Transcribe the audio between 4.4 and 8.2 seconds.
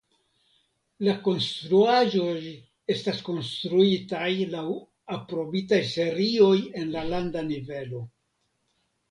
laŭ aprobitaj serioj en la landa nivelo.